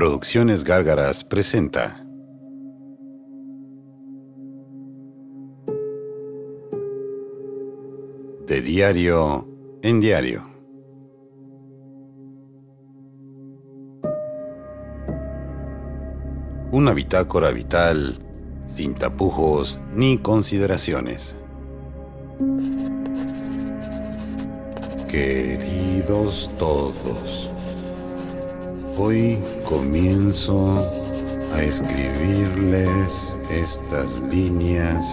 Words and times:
Producciones 0.00 0.64
Gárgaras 0.64 1.24
presenta 1.24 2.06
De 8.46 8.62
diario 8.62 9.46
en 9.82 10.00
diario. 10.00 10.48
Una 16.72 16.94
bitácora 16.94 17.50
vital 17.50 18.18
sin 18.66 18.94
tapujos 18.94 19.78
ni 19.94 20.16
consideraciones. 20.16 21.36
Queridos 25.10 26.50
todos, 26.58 27.50
hoy 29.00 29.38
comienzo 29.64 30.86
a 31.54 31.62
escribirles 31.62 33.34
estas 33.50 34.20
líneas 34.30 35.06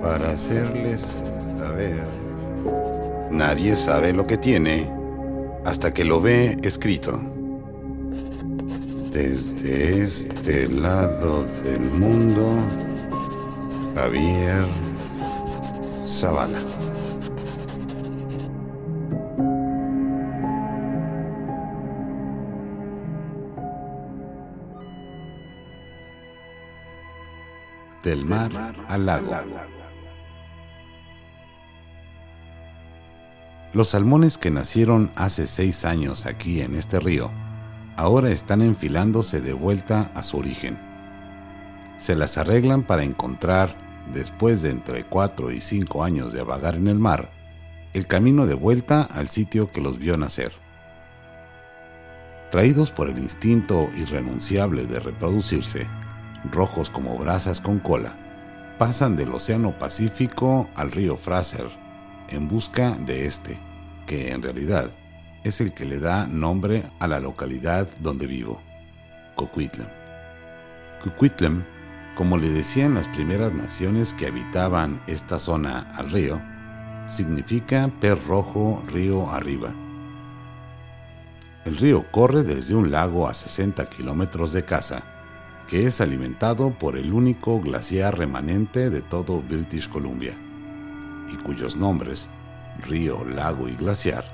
para 0.00 0.30
hacerles 0.30 1.22
saber. 1.58 2.06
Nadie 3.30 3.74
sabe 3.74 4.12
lo 4.12 4.26
que 4.26 4.36
tiene 4.36 4.88
hasta 5.64 5.92
que 5.92 6.04
lo 6.04 6.20
ve 6.20 6.56
escrito. 6.62 7.20
Desde 9.10 10.02
este 10.02 10.68
lado 10.68 11.44
del 11.64 11.80
mundo, 11.80 12.56
Javier 13.96 14.66
Zavala. 16.06 16.60
Del 28.04 28.26
mar 28.26 28.74
al 28.86 29.06
lago. 29.06 29.34
Los 33.72 33.88
salmones 33.88 34.36
que 34.36 34.50
nacieron 34.50 35.10
hace 35.16 35.46
seis 35.46 35.86
años 35.86 36.26
aquí 36.26 36.60
en 36.60 36.74
este 36.74 37.00
río, 37.00 37.32
ahora 37.96 38.30
están 38.30 38.60
enfilándose 38.60 39.40
de 39.40 39.54
vuelta 39.54 40.12
a 40.14 40.22
su 40.22 40.36
origen. 40.36 40.78
Se 41.96 42.14
las 42.14 42.36
arreglan 42.36 42.82
para 42.82 43.04
encontrar, 43.04 43.74
después 44.12 44.60
de 44.60 44.72
entre 44.72 45.04
cuatro 45.04 45.50
y 45.50 45.60
cinco 45.60 46.04
años 46.04 46.34
de 46.34 46.42
vagar 46.42 46.74
en 46.74 46.88
el 46.88 46.98
mar, 46.98 47.32
el 47.94 48.06
camino 48.06 48.46
de 48.46 48.54
vuelta 48.54 49.02
al 49.02 49.30
sitio 49.30 49.70
que 49.72 49.80
los 49.80 49.98
vio 49.98 50.18
nacer. 50.18 50.52
Traídos 52.50 52.92
por 52.92 53.08
el 53.08 53.16
instinto 53.16 53.88
irrenunciable 53.96 54.84
de 54.84 55.00
reproducirse, 55.00 55.88
rojos 56.50 56.90
como 56.90 57.16
brasas 57.18 57.60
con 57.60 57.78
cola, 57.78 58.16
pasan 58.78 59.16
del 59.16 59.32
Océano 59.32 59.78
Pacífico 59.78 60.68
al 60.74 60.90
río 60.90 61.16
Fraser 61.16 61.68
en 62.28 62.48
busca 62.48 62.92
de 62.92 63.26
este, 63.26 63.58
que 64.06 64.32
en 64.32 64.42
realidad 64.42 64.90
es 65.44 65.60
el 65.60 65.74
que 65.74 65.84
le 65.84 65.98
da 65.98 66.26
nombre 66.26 66.84
a 66.98 67.06
la 67.06 67.20
localidad 67.20 67.88
donde 68.00 68.26
vivo, 68.26 68.62
Coquitlam. 69.36 69.88
Coquitlam, 71.02 71.64
como 72.14 72.38
le 72.38 72.48
decían 72.48 72.94
las 72.94 73.08
primeras 73.08 73.52
naciones 73.52 74.14
que 74.14 74.26
habitaban 74.26 75.02
esta 75.06 75.38
zona 75.38 75.80
al 75.96 76.10
río, 76.10 76.40
significa 77.06 77.90
pez 78.00 78.24
rojo 78.26 78.82
río 78.86 79.30
arriba. 79.30 79.74
El 81.64 81.76
río 81.76 82.10
corre 82.10 82.42
desde 82.42 82.74
un 82.74 82.90
lago 82.90 83.28
a 83.28 83.34
60 83.34 83.88
kilómetros 83.90 84.52
de 84.52 84.64
casa, 84.64 85.04
que 85.68 85.86
es 85.86 86.00
alimentado 86.00 86.78
por 86.78 86.96
el 86.96 87.12
único 87.12 87.60
glaciar 87.60 88.18
remanente 88.18 88.90
de 88.90 89.02
todo 89.02 89.42
British 89.42 89.88
Columbia, 89.88 90.38
y 91.32 91.36
cuyos 91.38 91.76
nombres, 91.76 92.28
río, 92.82 93.24
lago 93.24 93.68
y 93.68 93.74
glaciar, 93.74 94.24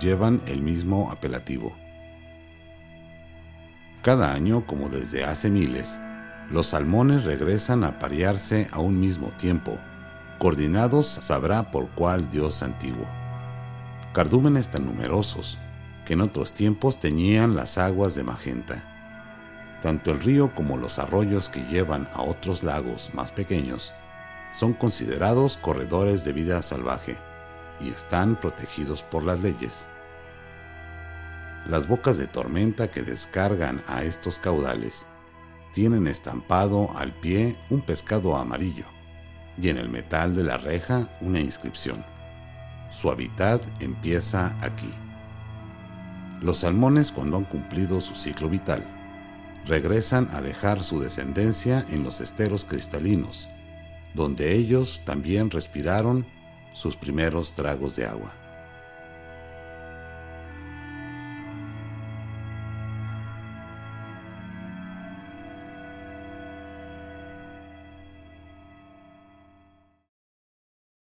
llevan 0.00 0.42
el 0.46 0.62
mismo 0.62 1.10
apelativo. 1.10 1.76
Cada 4.02 4.32
año, 4.32 4.66
como 4.66 4.88
desde 4.88 5.24
hace 5.24 5.50
miles, 5.50 5.98
los 6.50 6.66
salmones 6.66 7.24
regresan 7.24 7.82
a 7.84 7.98
parearse 7.98 8.68
a 8.72 8.80
un 8.80 9.00
mismo 9.00 9.30
tiempo, 9.32 9.78
coordinados 10.38 11.06
sabrá 11.06 11.70
por 11.70 11.90
cuál 11.90 12.30
dios 12.30 12.62
antiguo. 12.62 13.06
Cardúmenes 14.12 14.68
tan 14.68 14.86
numerosos 14.86 15.58
que 16.04 16.14
en 16.14 16.20
otros 16.20 16.52
tiempos 16.52 17.00
teñían 17.00 17.56
las 17.56 17.78
aguas 17.78 18.14
de 18.14 18.22
magenta. 18.22 18.95
Tanto 19.86 20.10
el 20.10 20.18
río 20.18 20.52
como 20.52 20.78
los 20.78 20.98
arroyos 20.98 21.48
que 21.48 21.62
llevan 21.66 22.08
a 22.12 22.20
otros 22.22 22.64
lagos 22.64 23.14
más 23.14 23.30
pequeños 23.30 23.92
son 24.52 24.72
considerados 24.72 25.58
corredores 25.58 26.24
de 26.24 26.32
vida 26.32 26.60
salvaje 26.60 27.16
y 27.80 27.90
están 27.90 28.34
protegidos 28.34 29.04
por 29.04 29.22
las 29.22 29.42
leyes. 29.42 29.86
Las 31.68 31.86
bocas 31.86 32.18
de 32.18 32.26
tormenta 32.26 32.90
que 32.90 33.02
descargan 33.02 33.80
a 33.86 34.02
estos 34.02 34.40
caudales 34.40 35.06
tienen 35.72 36.08
estampado 36.08 36.90
al 36.96 37.14
pie 37.20 37.56
un 37.70 37.80
pescado 37.80 38.36
amarillo 38.36 38.86
y 39.56 39.68
en 39.68 39.78
el 39.78 39.88
metal 39.88 40.34
de 40.34 40.42
la 40.42 40.58
reja 40.58 41.16
una 41.20 41.38
inscripción. 41.38 42.04
Su 42.90 43.08
hábitat 43.08 43.62
empieza 43.80 44.56
aquí. 44.60 44.92
Los 46.40 46.58
salmones 46.58 47.12
cuando 47.12 47.36
han 47.36 47.44
cumplido 47.44 48.00
su 48.00 48.16
ciclo 48.16 48.48
vital 48.48 48.95
regresan 49.66 50.28
a 50.32 50.40
dejar 50.40 50.82
su 50.82 51.00
descendencia 51.00 51.84
en 51.90 52.04
los 52.04 52.20
esteros 52.20 52.64
cristalinos, 52.64 53.48
donde 54.14 54.54
ellos 54.54 55.02
también 55.04 55.50
respiraron 55.50 56.26
sus 56.72 56.96
primeros 56.96 57.54
tragos 57.54 57.96
de 57.96 58.06
agua. 58.06 58.45